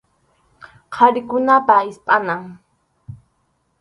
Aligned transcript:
Qharikunapa 0.95 1.75
hispʼanan. 1.85 2.41